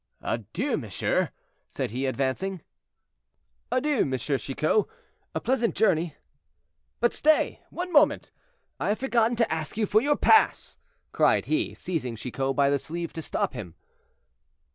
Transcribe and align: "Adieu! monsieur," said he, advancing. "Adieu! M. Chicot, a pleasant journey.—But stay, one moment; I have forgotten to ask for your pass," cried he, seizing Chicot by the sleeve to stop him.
"Adieu! 0.23 0.77
monsieur," 0.77 1.29
said 1.69 1.91
he, 1.91 2.07
advancing. 2.07 2.63
"Adieu! 3.71 3.97
M. 3.99 4.17
Chicot, 4.17 4.87
a 5.35 5.39
pleasant 5.39 5.75
journey.—But 5.75 7.13
stay, 7.13 7.61
one 7.69 7.93
moment; 7.93 8.31
I 8.79 8.87
have 8.89 8.97
forgotten 8.99 9.35
to 9.35 9.53
ask 9.53 9.75
for 9.75 10.01
your 10.01 10.17
pass," 10.17 10.77
cried 11.11 11.45
he, 11.45 11.75
seizing 11.75 12.15
Chicot 12.15 12.55
by 12.55 12.71
the 12.71 12.79
sleeve 12.79 13.13
to 13.13 13.21
stop 13.21 13.53
him. 13.53 13.75